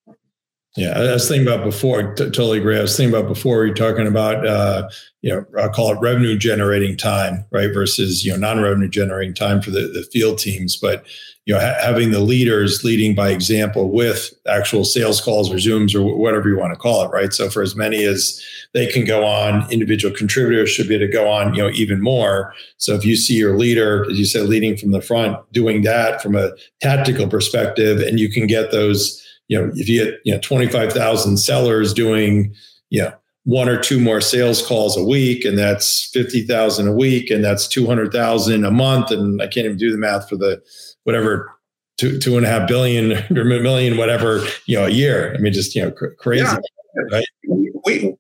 Yeah, 0.77 0.99
I 0.99 1.13
was 1.13 1.29
thinking 1.29 1.47
about 1.47 1.65
before. 1.65 2.15
T- 2.15 2.25
totally 2.25 2.59
agree. 2.59 2.77
I 2.77 2.83
was 2.83 2.97
thinking 2.97 3.15
about 3.15 3.29
before. 3.29 3.65
You're 3.65 3.77
talking 3.77 4.09
about, 4.09 4.45
uh, 4.45 4.89
you 5.23 5.31
know, 5.31 5.47
I'll 5.57 5.71
call 5.71 5.93
it 5.93 6.01
revenue 6.01 6.37
generating 6.37 6.97
time, 6.97 7.45
right, 7.53 7.73
versus 7.73 8.25
you 8.25 8.33
know 8.33 8.39
non-revenue 8.39 8.89
generating 8.89 9.35
time 9.35 9.63
for 9.63 9.71
the, 9.71 9.83
the 9.83 10.03
field 10.13 10.39
teams. 10.39 10.77
But 10.77 11.07
you 11.47 11.55
know, 11.55 11.61
ha- 11.61 11.77
having 11.81 12.11
the 12.11 12.19
leaders 12.19 12.83
leading 12.83 13.15
by 13.15 13.31
example 13.31 13.93
with 13.93 14.35
actual 14.49 14.85
sales 14.85 15.21
calls 15.21 15.53
or 15.53 15.57
zooms 15.57 15.95
or 15.95 16.03
whatever 16.17 16.49
you 16.49 16.59
want 16.59 16.73
to 16.73 16.79
call 16.79 17.05
it, 17.05 17.13
right? 17.13 17.33
So 17.33 17.49
for 17.49 17.63
as 17.63 17.77
many 17.77 18.03
as 18.03 18.43
they 18.73 18.89
can 18.89 19.05
go 19.05 19.25
on, 19.25 19.71
individual 19.71 20.13
contributors 20.13 20.71
should 20.71 20.89
be 20.89 20.97
able 20.97 21.07
to 21.07 21.13
go 21.13 21.31
on, 21.31 21.55
you 21.55 21.63
know, 21.63 21.71
even 21.71 22.03
more. 22.03 22.53
So 22.79 22.95
if 22.95 23.05
you 23.05 23.15
see 23.15 23.35
your 23.35 23.57
leader, 23.57 24.11
as 24.11 24.19
you 24.19 24.25
said, 24.25 24.49
leading 24.49 24.77
from 24.77 24.91
the 24.91 25.03
front, 25.03 25.37
doing 25.53 25.83
that 25.83 26.21
from 26.21 26.35
a 26.35 26.51
tactical 26.81 27.29
perspective, 27.29 28.01
and 28.01 28.19
you 28.19 28.29
can 28.29 28.49
get 28.49 28.73
those 28.73 29.24
you 29.49 29.59
know, 29.59 29.71
if 29.75 29.89
you 29.89 30.05
get, 30.05 30.21
you 30.25 30.33
know, 30.33 30.41
25,000 30.41 31.37
sellers 31.37 31.93
doing, 31.93 32.55
you 32.91 33.03
know, 33.03 33.13
one 33.45 33.69
or 33.69 33.79
two 33.79 34.01
more 34.01 34.21
sales 34.21 34.67
calls 34.67 34.97
a 34.97 35.05
week, 35.05 35.45
and 35.45 35.59
that's 35.59 36.09
50,000 36.11 36.89
a 36.89 36.93
week, 36.93 37.31
and 37.31 37.45
that's 37.45 37.69
200,000 37.69 38.65
a 38.65 38.71
month. 38.71 39.11
And 39.11 39.43
I 39.43 39.47
can't 39.47 39.67
even 39.67 39.77
do 39.77 39.93
the 39.93 39.99
math 39.99 40.29
for 40.29 40.37
the 40.37 40.63
whatever 41.05 41.53
two, 41.99 42.19
two 42.19 42.37
and 42.39 42.47
a 42.47 42.49
half 42.49 42.67
billion 42.67 43.13
or 43.37 43.45
million, 43.45 43.99
whatever, 43.99 44.45
you 44.67 44.79
know, 44.79 44.87
a 44.87 44.91
year. 44.91 45.35
I 45.35 45.39
mean, 45.39 45.53
just, 45.53 45.75
you 45.75 45.83
know, 45.83 45.91
cr- 45.91 46.15
crazy. 46.19 46.45
Yeah. 46.45 46.59
Right. 47.11 47.27
We, 47.85 48.15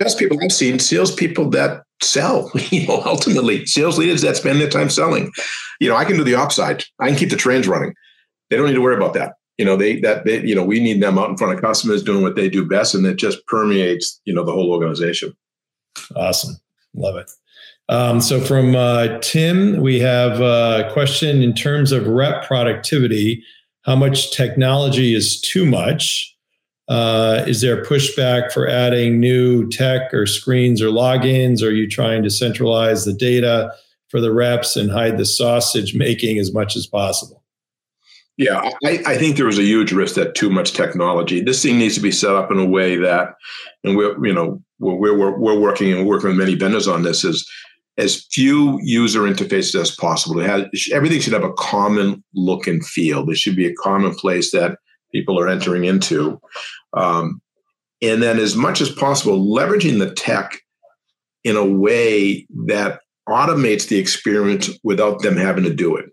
best 0.00 0.18
people 0.18 0.38
I've 0.42 0.52
seen, 0.52 0.78
salespeople 0.78 1.50
that 1.50 1.82
sell, 2.02 2.50
you 2.70 2.86
know, 2.86 3.02
ultimately 3.04 3.66
sales 3.66 3.98
leaders 3.98 4.22
that 4.22 4.36
spend 4.36 4.60
their 4.60 4.70
time 4.70 4.88
selling. 4.88 5.30
You 5.78 5.90
know, 5.90 5.96
I 5.96 6.06
can 6.06 6.16
do 6.16 6.24
the 6.24 6.36
upside. 6.36 6.84
I 7.00 7.08
can 7.08 7.18
keep 7.18 7.30
the 7.30 7.36
trains 7.36 7.68
running. 7.68 7.92
They 8.48 8.56
don't 8.56 8.66
need 8.66 8.74
to 8.74 8.82
worry 8.82 8.96
about 8.96 9.12
that 9.14 9.34
you 9.58 9.64
know 9.64 9.76
they 9.76 10.00
that 10.00 10.24
they 10.24 10.44
you 10.44 10.54
know 10.54 10.64
we 10.64 10.80
need 10.80 11.02
them 11.02 11.18
out 11.18 11.30
in 11.30 11.36
front 11.36 11.54
of 11.54 11.60
customers 11.60 12.02
doing 12.02 12.22
what 12.22 12.34
they 12.34 12.48
do 12.48 12.66
best 12.66 12.94
and 12.94 13.06
it 13.06 13.16
just 13.16 13.46
permeates 13.46 14.20
you 14.24 14.34
know 14.34 14.44
the 14.44 14.52
whole 14.52 14.70
organization. 14.70 15.34
Awesome. 16.16 16.56
Love 16.94 17.16
it. 17.16 17.30
Um, 17.88 18.20
so 18.20 18.40
from 18.40 18.74
uh, 18.74 19.18
tim 19.20 19.80
we 19.80 20.00
have 20.00 20.40
a 20.40 20.90
question 20.92 21.42
in 21.42 21.54
terms 21.54 21.92
of 21.92 22.06
rep 22.06 22.46
productivity. 22.46 23.44
How 23.82 23.96
much 23.96 24.34
technology 24.34 25.14
is 25.14 25.40
too 25.40 25.66
much? 25.66 26.34
Uh, 26.88 27.44
is 27.46 27.60
there 27.60 27.84
pushback 27.84 28.50
for 28.50 28.66
adding 28.66 29.20
new 29.20 29.68
tech 29.68 30.12
or 30.12 30.26
screens 30.26 30.82
or 30.82 30.88
logins? 30.88 31.62
Are 31.62 31.70
you 31.70 31.88
trying 31.88 32.22
to 32.22 32.30
centralize 32.30 33.04
the 33.04 33.12
data 33.12 33.70
for 34.08 34.20
the 34.20 34.32
reps 34.32 34.76
and 34.76 34.90
hide 34.90 35.18
the 35.18 35.26
sausage 35.26 35.94
making 35.94 36.38
as 36.38 36.52
much 36.52 36.76
as 36.76 36.86
possible 36.86 37.43
yeah, 38.36 38.70
I, 38.84 39.00
I, 39.06 39.16
think 39.16 39.36
there 39.36 39.48
is 39.48 39.58
a 39.58 39.64
huge 39.64 39.92
risk 39.92 40.16
that 40.16 40.34
too 40.34 40.50
much 40.50 40.72
technology. 40.72 41.40
This 41.40 41.62
thing 41.62 41.78
needs 41.78 41.94
to 41.94 42.00
be 42.00 42.10
set 42.10 42.34
up 42.34 42.50
in 42.50 42.58
a 42.58 42.66
way 42.66 42.96
that, 42.96 43.34
and 43.84 43.96
we're 43.96 44.24
you 44.26 44.34
know 44.34 44.60
we're 44.80 45.16
we're, 45.16 45.38
we're 45.38 45.58
working 45.58 45.92
and 45.92 46.06
working 46.06 46.30
with 46.30 46.38
many 46.38 46.56
vendors 46.56 46.88
on 46.88 47.02
this 47.02 47.24
is 47.24 47.48
as 47.96 48.26
few 48.32 48.80
user 48.82 49.20
interfaces 49.20 49.80
as 49.80 49.94
possible. 49.94 50.40
Has, 50.40 50.64
everything 50.92 51.20
should 51.20 51.32
have 51.32 51.44
a 51.44 51.52
common 51.52 52.24
look 52.34 52.66
and 52.66 52.84
feel. 52.84 53.24
There 53.24 53.36
should 53.36 53.54
be 53.54 53.66
a 53.66 53.74
common 53.74 54.16
place 54.16 54.50
that 54.50 54.78
people 55.12 55.38
are 55.38 55.46
entering 55.46 55.84
into, 55.84 56.40
um, 56.92 57.40
and 58.02 58.20
then 58.20 58.40
as 58.40 58.56
much 58.56 58.80
as 58.80 58.90
possible, 58.90 59.46
leveraging 59.46 60.00
the 60.00 60.12
tech 60.12 60.58
in 61.44 61.54
a 61.54 61.64
way 61.64 62.48
that 62.66 62.98
automates 63.28 63.86
the 63.86 63.98
experience 63.98 64.70
without 64.82 65.22
them 65.22 65.36
having 65.36 65.64
to 65.64 65.72
do 65.72 65.94
it 65.94 66.06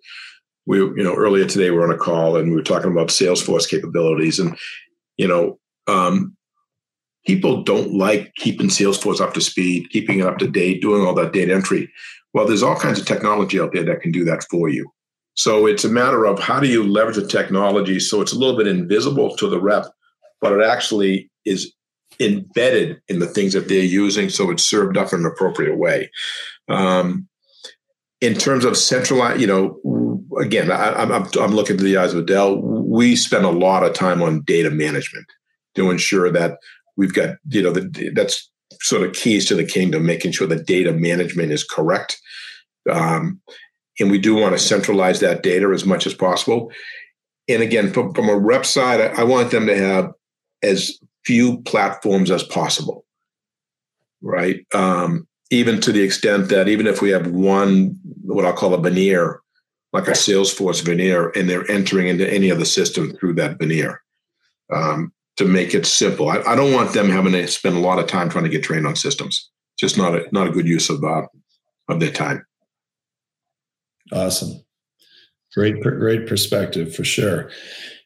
we 0.66 0.78
you 0.78 1.04
know 1.04 1.16
earlier 1.16 1.46
today 1.46 1.70
we 1.70 1.78
were 1.78 1.84
on 1.84 1.94
a 1.94 1.98
call 1.98 2.38
and 2.38 2.50
we 2.50 2.56
were 2.56 2.64
talking 2.64 2.92
about 2.92 3.10
salesforce 3.10 3.68
capabilities 3.68 4.40
and 4.40 4.58
you 5.18 5.28
know 5.28 5.60
um, 5.88 6.36
people 7.26 7.64
don't 7.64 7.94
like 7.94 8.34
keeping 8.36 8.68
salesforce 8.68 9.20
up 9.20 9.34
to 9.34 9.42
speed 9.42 9.90
keeping 9.90 10.20
it 10.20 10.26
up 10.26 10.38
to 10.38 10.48
date 10.48 10.82
doing 10.82 11.06
all 11.06 11.14
that 11.14 11.34
data 11.34 11.54
entry. 11.54 11.92
Well 12.34 12.46
there's 12.46 12.64
all 12.64 12.76
kinds 12.76 13.00
of 13.00 13.06
technology 13.06 13.60
out 13.60 13.74
there 13.74 13.84
that 13.84 14.02
can 14.02 14.12
do 14.12 14.24
that 14.26 14.46
for 14.50 14.70
you. 14.70 14.92
So 15.34 15.66
it's 15.66 15.86
a 15.86 15.90
matter 15.90 16.26
of 16.26 16.40
how 16.40 16.60
do 16.60 16.68
you 16.68 16.84
leverage 16.84 17.16
the 17.16 17.28
technology 17.28 18.00
so 18.00 18.22
it's 18.22 18.34
a 18.34 18.38
little 18.38 18.58
bit 18.58 18.68
invisible 18.68 19.36
to 19.38 19.48
the 19.48 19.60
rep 19.60 19.86
but 20.42 20.54
it 20.54 20.64
actually 20.64 21.30
is 21.46 21.74
embedded 22.20 23.02
in 23.08 23.20
the 23.20 23.28
things 23.28 23.54
that 23.54 23.68
they're 23.68 23.84
using 23.84 24.30
so 24.30 24.52
it's 24.52 24.64
served 24.64 24.98
up 24.98 25.14
in 25.14 25.22
an 25.22 25.26
appropriate 25.26 25.78
way. 25.78 26.12
Um, 26.70 27.28
in 28.22 28.36
terms 28.36 28.64
of 28.64 28.78
centralized, 28.78 29.42
you 29.42 29.48
know, 29.48 29.80
again, 30.40 30.72
I, 30.72 31.02
am 31.02 31.12
I'm, 31.12 31.28
I'm 31.40 31.56
looking 31.56 31.78
through 31.78 31.90
the 31.90 31.98
eyes 31.98 32.14
of 32.14 32.26
Dell. 32.28 32.62
We 32.62 33.16
spend 33.16 33.46
a 33.46 33.50
lot 33.50 33.84
of 33.84 33.94
time 33.94 34.22
on 34.22 34.42
data 34.42 34.70
management 34.70 35.26
to 35.76 35.90
ensure 35.90 36.32
that 36.32 36.58
we've 36.96 37.14
got, 37.14 37.38
you 37.50 37.64
know, 37.64 37.72
the, 37.72 38.12
that's 38.14 38.50
sort 38.82 39.04
of 39.04 39.14
keys 39.14 39.46
to 39.48 39.56
the 39.56 39.66
kingdom, 39.66 40.06
making 40.06 40.32
sure 40.32 40.48
that 40.48 40.68
data 40.68 40.94
management 40.94 41.52
is 41.52 41.64
correct. 41.64 42.20
Um, 42.90 43.42
and 44.00 44.10
we 44.10 44.18
do 44.18 44.36
want 44.36 44.54
to 44.54 44.60
centralize 44.60 45.20
that 45.20 45.44
data 45.44 45.70
as 45.74 45.86
much 45.86 46.06
as 46.06 46.14
possible. 46.14 46.72
And 47.48 47.62
again, 47.62 47.92
from, 47.92 48.14
from 48.14 48.30
a 48.30 48.38
rep 48.38 48.66
side, 48.66 49.02
I, 49.02 49.22
I 49.22 49.24
want 49.24 49.52
them 49.52 49.66
to 49.68 49.78
have 49.78 50.12
as 50.64 51.00
few 51.26 51.62
platforms 51.64 52.32
as 52.32 52.44
possible, 52.44 53.06
right? 54.22 54.66
Um, 54.74 55.28
even 55.52 55.82
to 55.82 55.92
the 55.92 56.02
extent 56.02 56.48
that 56.50 56.68
even 56.70 56.88
if 56.88 57.02
we 57.02 57.10
have 57.10 57.28
one, 57.28 58.00
what 58.24 58.46
I'll 58.46 58.54
call 58.54 58.74
a 58.74 58.82
veneer, 58.82 59.42
like 59.94 60.08
a 60.08 60.12
Salesforce 60.12 60.82
veneer, 60.82 61.30
and 61.36 61.50
they're 61.50 61.70
entering 61.70 62.08
into 62.08 62.28
any 62.28 62.50
other 62.50 62.66
system 62.66 63.12
through 63.18 63.34
that 63.34 63.60
veneer 63.60 64.02
um, 64.74 65.12
to 65.36 65.46
make 65.46 65.76
it 65.76 65.86
simple. 65.86 66.30
I, 66.30 66.42
I, 66.48 66.56
don't 66.56 66.74
want 66.74 66.94
them 66.94 67.10
having 67.10 67.34
to 67.34 67.46
spend 67.48 67.76
a 67.76 67.82
lot 67.82 68.00
of 68.00 68.08
time 68.08 68.30
trying 68.30 68.46
to 68.46 68.50
get 68.50 68.64
trained 68.64 68.88
on 68.88 68.96
systems. 68.96 69.50
Just 69.78 69.98
not 69.98 70.16
a 70.16 70.26
not 70.32 70.48
a 70.48 70.52
good 70.52 70.68
use 70.68 70.90
of 70.90 71.04
uh, 71.04 71.24
of 71.90 72.00
their 72.00 72.12
time. 72.12 72.46
Awesome, 74.14 74.64
great 75.54 75.82
great 75.82 76.28
perspective 76.28 76.96
for 76.96 77.04
sure. 77.04 77.50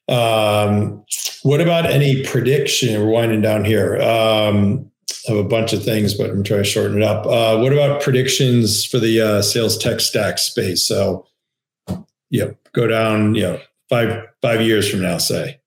Um, 0.07 1.03
what 1.43 1.61
about 1.61 1.85
any 1.85 2.23
prediction? 2.23 2.99
We're 2.99 3.09
winding 3.09 3.41
down 3.41 3.65
here. 3.65 4.01
Um, 4.01 4.91
of 5.27 5.37
a 5.37 5.43
bunch 5.43 5.73
of 5.73 5.83
things, 5.83 6.13
but 6.13 6.29
I'm 6.29 6.43
trying 6.43 6.63
to 6.63 6.69
shorten 6.69 7.01
it 7.01 7.03
up. 7.03 7.25
Uh, 7.25 7.57
what 7.57 7.73
about 7.73 8.01
predictions 8.01 8.85
for 8.85 8.99
the 8.99 9.21
uh, 9.21 9.41
sales 9.41 9.77
tech 9.77 9.99
stack 9.99 10.37
space? 10.37 10.87
So, 10.87 11.25
yeah, 12.29 12.51
go 12.73 12.87
down, 12.87 13.35
you 13.35 13.43
know, 13.43 13.59
five 13.89 14.23
five 14.41 14.61
years 14.61 14.89
from 14.89 15.01
now, 15.01 15.17
say. 15.17 15.59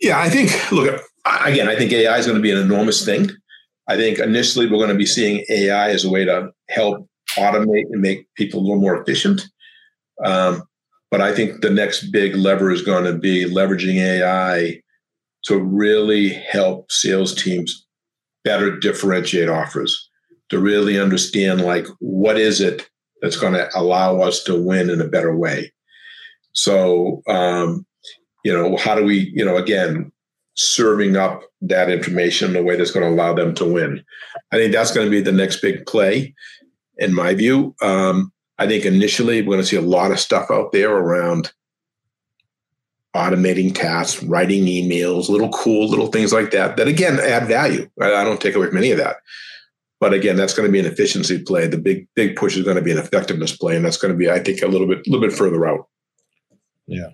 Yeah, 0.00 0.20
I 0.20 0.28
think. 0.28 0.50
Look, 0.72 1.02
again, 1.44 1.68
I 1.68 1.76
think 1.76 1.92
AI 1.92 2.18
is 2.18 2.26
going 2.26 2.38
to 2.38 2.42
be 2.42 2.52
an 2.52 2.58
enormous 2.58 3.04
thing. 3.04 3.30
I 3.88 3.96
think 3.96 4.18
initially 4.18 4.66
we're 4.66 4.78
going 4.78 4.90
to 4.90 4.94
be 4.94 5.06
seeing 5.06 5.44
AI 5.50 5.90
as 5.90 6.04
a 6.04 6.10
way 6.10 6.24
to 6.24 6.50
help 6.68 7.08
automate 7.36 7.86
and 7.90 8.00
make 8.00 8.26
people 8.36 8.60
a 8.60 8.62
little 8.62 8.80
more 8.80 9.00
efficient. 9.00 9.42
Um, 10.24 10.62
but 11.10 11.20
I 11.20 11.34
think 11.34 11.60
the 11.60 11.70
next 11.70 12.10
big 12.12 12.36
lever 12.36 12.70
is 12.70 12.82
going 12.82 13.04
to 13.04 13.14
be 13.14 13.44
leveraging 13.46 13.96
AI 13.96 14.80
to 15.44 15.58
really 15.58 16.28
help 16.28 16.90
sales 16.90 17.34
teams 17.34 17.86
better 18.44 18.78
differentiate 18.78 19.48
offers, 19.48 20.08
to 20.48 20.58
really 20.58 20.98
understand 20.98 21.62
like 21.62 21.86
what 21.98 22.38
is 22.38 22.60
it 22.60 22.88
that's 23.22 23.36
going 23.36 23.52
to 23.52 23.68
allow 23.74 24.20
us 24.20 24.42
to 24.44 24.60
win 24.60 24.90
in 24.90 25.00
a 25.00 25.08
better 25.08 25.36
way. 25.36 25.72
So, 26.52 27.22
um, 27.28 27.86
you 28.44 28.52
know, 28.52 28.76
how 28.76 28.94
do 28.94 29.04
we, 29.04 29.30
you 29.34 29.44
know, 29.44 29.56
again, 29.56 30.10
serving 30.56 31.16
up 31.16 31.42
that 31.60 31.90
information 31.90 32.50
in 32.50 32.56
a 32.56 32.62
way 32.62 32.76
that's 32.76 32.90
going 32.90 33.06
to 33.06 33.12
allow 33.12 33.34
them 33.34 33.54
to 33.56 33.64
win? 33.64 34.02
I 34.52 34.56
think 34.56 34.72
that's 34.72 34.92
going 34.92 35.06
to 35.06 35.10
be 35.10 35.20
the 35.20 35.32
next 35.32 35.60
big 35.60 35.86
play, 35.86 36.34
in 36.98 37.14
my 37.14 37.34
view. 37.34 37.74
Um, 37.82 38.32
I 38.58 38.66
think 38.66 38.84
initially 38.84 39.42
we're 39.42 39.54
going 39.54 39.60
to 39.60 39.66
see 39.66 39.76
a 39.76 39.82
lot 39.82 40.10
of 40.10 40.20
stuff 40.20 40.50
out 40.50 40.72
there 40.72 40.90
around 40.90 41.52
automating 43.14 43.74
tasks, 43.74 44.22
writing 44.22 44.64
emails, 44.66 45.28
little 45.28 45.50
cool 45.50 45.88
little 45.88 46.06
things 46.06 46.32
like 46.32 46.50
that, 46.52 46.76
that 46.76 46.88
again 46.88 47.18
add 47.20 47.48
value. 47.48 47.88
I 48.00 48.24
don't 48.24 48.40
take 48.40 48.54
away 48.54 48.68
from 48.68 48.78
any 48.78 48.92
of 48.92 48.98
that. 48.98 49.16
But 49.98 50.14
again, 50.14 50.36
that's 50.36 50.54
going 50.54 50.66
to 50.66 50.72
be 50.72 50.80
an 50.80 50.86
efficiency 50.86 51.42
play. 51.42 51.66
The 51.66 51.76
big, 51.76 52.08
big 52.16 52.34
push 52.34 52.56
is 52.56 52.64
going 52.64 52.76
to 52.76 52.82
be 52.82 52.92
an 52.92 52.98
effectiveness 52.98 53.54
play. 53.54 53.76
And 53.76 53.84
that's 53.84 53.98
going 53.98 54.12
to 54.12 54.16
be, 54.16 54.30
I 54.30 54.38
think, 54.38 54.62
a 54.62 54.66
little 54.66 54.86
bit, 54.86 55.06
a 55.06 55.10
little 55.10 55.28
bit 55.28 55.36
further 55.36 55.66
out. 55.66 55.88
Yeah. 56.86 57.10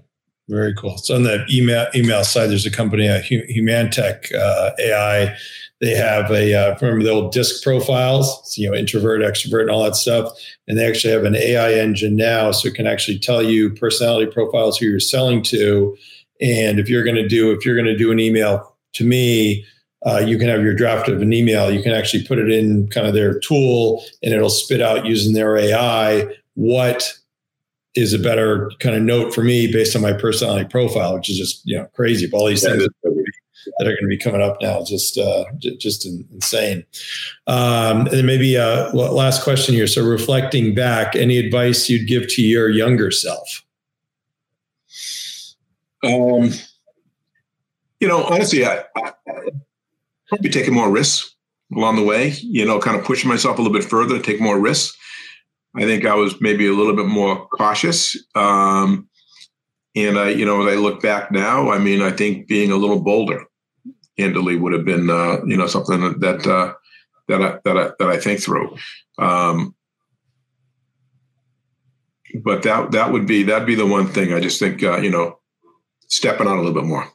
Very 0.49 0.75
cool. 0.75 0.97
So 0.99 1.17
on 1.17 1.25
the 1.25 1.45
email 1.50 1.87
email 1.95 2.23
side, 2.23 2.50
there's 2.50 2.67
a 2.67 2.71
company, 2.71 3.09
uh, 3.09 3.21
Humantic 3.21 4.31
uh, 4.33 4.71
AI 4.79 5.37
they 5.81 5.95
have 5.95 6.31
a 6.31 6.55
uh, 6.55 6.76
remember 6.81 7.05
the 7.05 7.11
old 7.11 7.33
disc 7.33 7.62
profiles, 7.62 8.55
you 8.57 8.69
know, 8.69 8.76
introvert, 8.76 9.21
extrovert, 9.21 9.62
and 9.62 9.71
all 9.71 9.85
that 9.85 9.97
stuff. 9.97 10.33
And 10.67 10.79
they 10.79 10.88
actually 10.88 11.12
have 11.12 11.25
an 11.25 11.37
AI 11.37 11.75
engine 11.75 12.17
now, 12.17 12.50
so 12.50 12.69
it 12.69 12.75
can 12.75 12.87
actually 12.87 13.19
tell 13.19 13.43
you 13.43 13.71
personality 13.71 14.31
profiles 14.31 14.79
who 14.79 14.87
you're 14.87 15.00
selling 15.00 15.43
to. 15.45 15.97
And 16.41 16.79
if 16.79 16.88
you're 16.88 17.05
going 17.05 17.17
to 17.17 17.29
do 17.29 17.53
if 17.53 17.65
you're 17.65 17.76
going 17.76 17.87
to 17.87 17.97
do 17.97 18.11
an 18.11 18.21
email 18.21 18.75
to 18.95 19.05
me, 19.05 19.67
uh, 20.07 20.23
you 20.26 20.38
can 20.38 20.49
have 20.49 20.62
your 20.62 20.75
draft 20.75 21.09
of 21.09 21.21
an 21.21 21.33
email. 21.33 21.71
You 21.71 21.83
can 21.83 21.93
actually 21.93 22.25
put 22.25 22.38
it 22.38 22.50
in 22.50 22.88
kind 22.88 23.07
of 23.07 23.12
their 23.12 23.38
tool, 23.41 24.03
and 24.23 24.33
it'll 24.33 24.49
spit 24.49 24.81
out 24.81 25.05
using 25.05 25.35
their 25.35 25.57
AI 25.59 26.26
what 26.55 27.19
is 27.97 28.12
a 28.12 28.19
better 28.19 28.71
kind 28.81 28.95
of 28.95 29.03
note 29.03 29.35
for 29.35 29.43
me 29.43 29.71
based 29.71 29.97
on 29.97 30.03
my 30.03 30.12
personality 30.12 30.67
profile, 30.67 31.15
which 31.15 31.31
is 31.31 31.38
just 31.38 31.62
you 31.65 31.76
know 31.76 31.87
crazy. 31.95 32.26
But 32.26 32.38
all 32.38 32.47
these 32.47 32.62
things 32.62 32.87
that 33.79 33.87
are 33.87 33.93
going 33.93 34.03
to 34.03 34.09
be 34.09 34.19
coming 34.19 34.43
up 34.43 34.59
now, 34.61 34.85
just 34.85 35.19
uh, 35.19 35.45
j- 35.59 35.76
just 35.76 36.07
insane. 36.07 36.85
Um, 37.47 38.00
and 38.00 38.11
then 38.11 38.26
maybe 38.26 38.57
uh, 38.57 38.93
last 38.93 39.43
question 39.43 39.75
here. 39.75 39.87
So 39.87 40.07
reflecting 40.07 40.75
back, 40.75 41.17
any 41.17 41.38
advice 41.38 41.88
you'd 41.88 42.07
give 42.07 42.29
to 42.35 42.43
your 42.43 42.69
younger 42.69 43.11
self? 43.11 43.65
Um, 46.05 46.53
you 48.00 48.07
know, 48.07 48.25
honestly, 48.25 48.65
I, 48.65 48.85
I 48.97 49.12
probably 50.29 50.43
be 50.43 50.50
taking 50.50 50.75
more 50.75 50.91
risks 50.91 51.35
along 51.75 51.97
the 51.97 52.05
way. 52.05 52.35
You 52.43 52.65
know, 52.65 52.79
kind 52.79 52.97
of 52.97 53.05
pushing 53.05 53.29
myself 53.29 53.59
a 53.59 53.62
little 53.62 53.76
bit 53.76 53.88
further, 53.88 54.17
to 54.17 54.23
take 54.23 54.41
more 54.41 54.61
risks. 54.61 54.97
I 55.76 55.83
think 55.83 56.06
I 56.06 56.14
was 56.14 56.40
maybe 56.40 56.66
a 56.66 56.73
little 56.73 56.97
bit 56.97 57.06
more 57.06 57.47
cautious. 57.49 58.16
Um, 58.35 59.09
and 59.95 60.18
I, 60.18 60.30
you 60.30 60.45
know, 60.45 60.66
as 60.66 60.73
I 60.73 60.76
look 60.76 61.02
back 61.02 61.30
now, 61.30 61.71
I 61.71 61.78
mean, 61.78 62.02
I 62.02 62.11
think 62.11 62.49
being 62.49 62.71
a 62.71 62.76
little 62.76 63.00
bolder, 63.00 63.45
handily, 64.18 64.56
would 64.56 64.73
have 64.73 64.85
been, 64.85 65.11
uh, 65.11 65.45
you 65.47 65.56
know, 65.56 65.66
something 65.66 66.18
that 66.21 66.47
uh, 66.47 66.75
that 67.28 67.42
I, 67.42 67.59
that 67.64 67.76
I, 67.76 67.90
that 67.99 68.09
I 68.09 68.18
think 68.18 68.40
through. 68.40 68.76
Um, 69.18 69.75
but 72.42 72.62
that 72.62 72.92
that 72.92 73.12
would 73.12 73.26
be 73.26 73.42
that'd 73.42 73.66
be 73.66 73.75
the 73.75 73.87
one 73.87 74.06
thing 74.06 74.33
I 74.33 74.40
just 74.40 74.59
think, 74.59 74.83
uh, 74.83 74.99
you 74.99 75.11
know, 75.11 75.38
stepping 76.09 76.47
out 76.47 76.56
a 76.56 76.61
little 76.61 76.75
bit 76.75 76.85
more. 76.85 77.09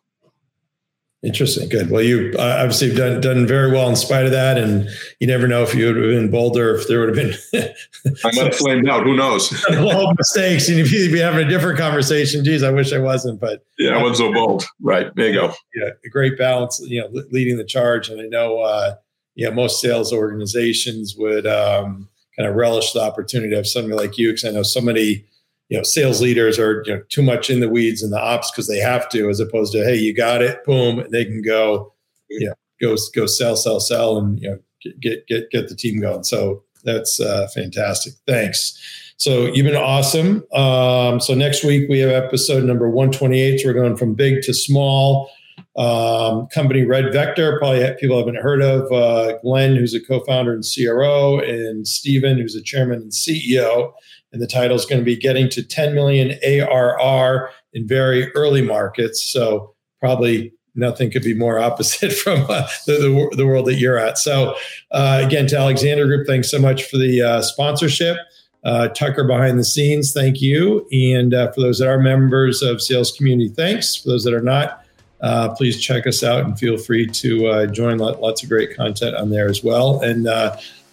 Interesting. 1.23 1.69
Good. 1.69 1.91
Well, 1.91 2.01
you 2.01 2.33
uh, 2.39 2.57
obviously 2.61 2.87
have 2.87 2.97
done 2.97 3.21
done 3.21 3.45
very 3.45 3.71
well 3.71 3.87
in 3.87 3.95
spite 3.95 4.25
of 4.25 4.31
that, 4.31 4.57
and 4.57 4.89
you 5.19 5.27
never 5.27 5.47
know 5.47 5.61
if 5.61 5.75
you 5.75 5.85
would 5.85 5.95
have 5.95 6.05
been 6.05 6.31
bolder, 6.31 6.75
if 6.75 6.87
there 6.87 6.99
would 6.99 7.15
have 7.15 7.15
been. 7.15 7.35
I 8.25 8.31
might 8.35 8.45
have 8.45 8.55
flamed 8.55 8.89
out. 8.89 9.03
Who 9.03 9.15
knows? 9.15 9.53
All 9.77 10.15
mistakes, 10.15 10.67
and 10.67 10.79
if 10.79 10.91
you'd 10.91 11.11
be 11.11 11.19
having 11.19 11.45
a 11.45 11.49
different 11.49 11.77
conversation, 11.77 12.43
geez, 12.43 12.63
I 12.63 12.71
wish 12.71 12.91
I 12.91 12.97
wasn't. 12.97 13.39
But 13.39 13.63
yeah, 13.77 13.91
I 13.91 14.01
wasn't 14.01 14.17
so 14.17 14.33
bold. 14.33 14.65
Right. 14.81 15.13
There 15.15 15.27
you 15.27 15.33
go. 15.39 15.53
Yeah, 15.75 15.89
a 16.03 16.09
great 16.09 16.39
balance. 16.39 16.81
You 16.83 17.01
know, 17.01 17.23
leading 17.29 17.57
the 17.57 17.65
charge, 17.65 18.09
and 18.09 18.19
I 18.19 18.25
know, 18.25 18.57
uh, 18.57 18.95
yeah, 19.35 19.51
most 19.51 19.79
sales 19.79 20.11
organizations 20.11 21.15
would 21.15 21.45
um, 21.45 22.09
kind 22.35 22.49
of 22.49 22.55
relish 22.55 22.93
the 22.93 23.01
opportunity 23.01 23.51
to 23.51 23.57
have 23.57 23.67
somebody 23.67 23.93
like 23.93 24.17
you, 24.17 24.29
because 24.29 24.45
I 24.45 24.49
know 24.49 24.63
so 24.63 24.81
many 24.81 25.25
you 25.71 25.77
know 25.77 25.83
sales 25.83 26.21
leaders 26.21 26.59
are 26.59 26.83
you 26.85 26.93
know 26.93 27.01
too 27.09 27.23
much 27.23 27.49
in 27.49 27.59
the 27.59 27.69
weeds 27.69 28.03
and 28.03 28.13
the 28.13 28.21
ops 28.21 28.51
because 28.51 28.67
they 28.67 28.77
have 28.77 29.09
to 29.09 29.29
as 29.29 29.39
opposed 29.39 29.71
to 29.71 29.83
hey 29.83 29.95
you 29.95 30.13
got 30.13 30.43
it 30.43 30.63
boom 30.65 30.99
and 30.99 31.11
they 31.11 31.25
can 31.25 31.41
go 31.41 31.91
you 32.29 32.47
know 32.47 32.53
go 32.79 32.95
go 33.15 33.25
sell 33.25 33.55
sell 33.55 33.79
sell 33.79 34.17
and 34.17 34.39
you 34.39 34.49
know 34.49 34.59
get 35.01 35.27
get 35.27 35.49
get 35.51 35.69
the 35.69 35.75
team 35.75 35.99
going. 35.99 36.23
So 36.23 36.63
that's 36.83 37.19
uh, 37.19 37.47
fantastic. 37.53 38.13
Thanks. 38.27 38.77
So 39.17 39.45
you've 39.45 39.65
been 39.65 39.75
awesome. 39.75 40.43
Um, 40.51 41.19
so 41.19 41.35
next 41.35 41.63
week 41.63 41.87
we 41.89 41.99
have 41.99 42.11
episode 42.11 42.63
number 42.63 42.89
128 42.89 43.59
so 43.59 43.67
we're 43.67 43.73
going 43.73 43.95
from 43.95 44.15
big 44.15 44.41
to 44.43 44.53
small. 44.53 45.29
Um, 45.77 46.47
company 46.47 46.83
red 46.83 47.13
vector 47.13 47.57
probably 47.57 47.89
people 47.97 48.17
haven't 48.17 48.35
heard 48.35 48.61
of 48.61 48.91
uh, 48.91 49.37
glenn 49.37 49.73
who's 49.77 49.93
a 49.93 50.01
co-founder 50.01 50.53
and 50.53 50.65
cro 50.65 51.39
and 51.39 51.87
stephen 51.87 52.37
who's 52.37 52.55
a 52.55 52.61
chairman 52.61 53.03
and 53.03 53.11
ceo 53.11 53.93
and 54.33 54.41
the 54.41 54.47
title 54.47 54.75
is 54.75 54.85
going 54.85 54.99
to 54.99 55.05
be 55.05 55.15
getting 55.15 55.49
to 55.49 55.63
10 55.63 55.93
million 55.93 56.37
ARR 56.43 57.49
in 57.73 57.87
very 57.87 58.31
early 58.33 58.61
markets. 58.61 59.21
So 59.31 59.73
probably 59.99 60.53
nothing 60.75 61.11
could 61.11 61.23
be 61.23 61.33
more 61.33 61.59
opposite 61.59 62.13
from 62.17 62.41
uh, 62.49 62.67
the, 62.85 62.93
the, 62.93 63.35
the, 63.37 63.47
world 63.47 63.67
that 63.67 63.75
you're 63.75 63.97
at. 63.97 64.17
So 64.17 64.55
uh, 64.91 65.21
again, 65.25 65.47
to 65.47 65.57
Alexander 65.57 66.05
Group, 66.05 66.27
thanks 66.27 66.49
so 66.49 66.59
much 66.59 66.85
for 66.85 66.97
the 66.97 67.21
uh, 67.21 67.41
sponsorship. 67.41 68.17
Uh, 68.63 68.87
Tucker 68.89 69.23
behind 69.23 69.57
the 69.57 69.65
scenes, 69.65 70.13
thank 70.13 70.39
you. 70.39 70.87
And 70.91 71.33
uh, 71.33 71.51
for 71.51 71.61
those 71.61 71.79
that 71.79 71.87
are 71.87 71.99
members 71.99 72.61
of 72.61 72.81
Sales 72.81 73.11
Community, 73.11 73.49
thanks. 73.49 73.95
For 73.95 74.09
those 74.09 74.23
that 74.23 74.35
are 74.35 74.41
not, 74.41 74.85
uh, 75.21 75.53
please 75.55 75.81
check 75.81 76.05
us 76.05 76.23
out 76.23 76.45
and 76.45 76.57
feel 76.57 76.77
free 76.77 77.07
to 77.07 77.67
join. 77.67 77.97
Lots 77.97 78.43
of 78.43 78.49
great 78.49 78.75
content 78.75 79.15
on 79.15 79.31
there 79.31 79.49
as 79.49 79.63
well. 79.63 79.99
And 80.01 80.25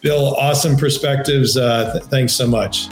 Bill, 0.01 0.35
awesome 0.37 0.77
perspectives. 0.77 1.55
Th- 1.55 2.05
thanks 2.05 2.33
so 2.33 2.47
much. 2.47 2.89